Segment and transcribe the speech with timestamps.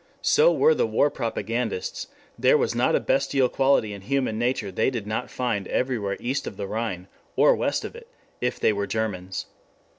[0.23, 4.89] So were the war propagandists: there was not a bestial quality in human nature they
[4.89, 8.07] did not find everywhere east of the Rhine, or west of it
[8.41, 9.45] if they were Germans.